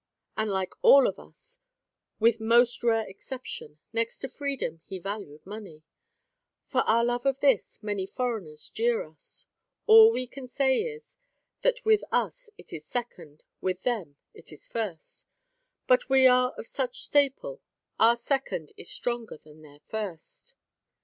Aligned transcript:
And 0.35 0.49
like 0.49 0.73
all 0.81 1.05
of 1.07 1.19
us, 1.19 1.59
with 2.19 2.39
most 2.41 2.81
rare 2.81 3.05
exception, 3.07 3.77
next 3.93 4.17
to 4.21 4.29
freedom, 4.29 4.81
he 4.83 4.97
valued 4.97 5.45
money. 5.45 5.83
For 6.65 6.81
our 6.87 7.05
love 7.05 7.23
of 7.27 7.39
this, 7.39 7.83
many 7.83 8.07
foreigners 8.07 8.67
jeer 8.71 9.03
us. 9.07 9.45
All 9.85 10.11
we 10.11 10.25
can 10.25 10.47
say 10.47 10.79
is, 10.79 11.17
that 11.61 11.85
with 11.85 12.03
us 12.11 12.49
it 12.57 12.73
is 12.73 12.83
second, 12.83 13.43
with 13.61 13.83
them 13.83 14.15
it 14.33 14.51
is 14.51 14.67
first. 14.67 15.27
But 15.85 16.09
we 16.09 16.25
are 16.25 16.55
of 16.57 16.65
such 16.65 17.01
staple, 17.03 17.61
our 17.99 18.15
second 18.15 18.71
is 18.77 18.89
stronger 18.89 19.37
than 19.37 19.61
their 19.61 19.81
first. 19.81 20.55